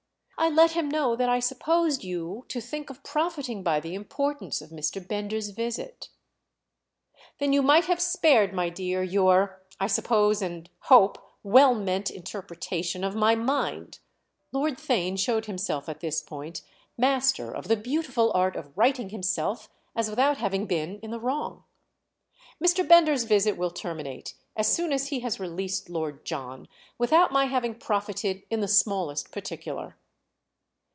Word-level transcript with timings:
"I 0.43 0.49
let 0.49 0.71
him 0.71 0.89
know 0.89 1.15
that 1.17 1.29
I 1.29 1.39
supposed 1.39 2.03
you 2.03 2.45
to 2.47 2.59
think 2.59 2.89
of 2.89 3.03
profiting 3.03 3.61
by 3.61 3.79
the 3.79 3.93
importance 3.93 4.59
of 4.59 4.71
Mr. 4.71 4.99
Bender's 5.07 5.49
visit." 5.49 6.09
"Then 7.37 7.53
you 7.53 7.61
might 7.61 7.85
have 7.85 8.01
spared, 8.01 8.51
my 8.51 8.69
dear, 8.69 9.03
your—I 9.03 9.85
suppose 9.85 10.41
and 10.41 10.67
hope 10.79 11.19
well 11.43 11.75
meant—interpretation 11.75 13.03
of 13.03 13.15
my 13.15 13.35
mind." 13.35 13.99
Lord 14.51 14.79
Theign 14.79 15.19
showed 15.19 15.45
himself 15.45 15.87
at 15.87 15.99
this 15.99 16.21
point 16.23 16.63
master 16.97 17.53
of 17.55 17.67
the 17.67 17.77
beautiful 17.77 18.31
art 18.33 18.55
of 18.55 18.75
righting 18.75 19.09
himself 19.09 19.69
as 19.95 20.09
without 20.09 20.37
having 20.37 20.65
been 20.65 20.97
in 21.01 21.11
the 21.11 21.19
wrong. 21.19 21.65
"Mr. 22.59 22.85
Bender's 22.87 23.25
visit 23.25 23.57
will 23.57 23.69
terminate—as 23.69 24.67
soon 24.67 24.91
as 24.91 25.09
he 25.09 25.19
has 25.19 25.39
released 25.39 25.87
Lord 25.87 26.25
John—without 26.25 27.31
my 27.31 27.45
having 27.45 27.75
profited 27.75 28.41
in 28.49 28.59
the 28.61 28.67
smallest 28.67 29.31
particular." 29.31 29.97